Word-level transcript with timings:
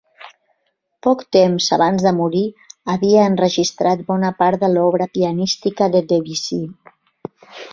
Poc 1.07 1.19
temps 1.35 1.67
abans 1.77 2.05
de 2.05 2.13
morir 2.21 2.41
havia 2.93 3.27
enregistrat 3.33 4.01
bona 4.09 4.33
part 4.41 4.65
de 4.65 4.71
l'obra 4.77 5.09
pianística 5.19 5.91
de 5.97 6.03
Debussy. 6.15 6.63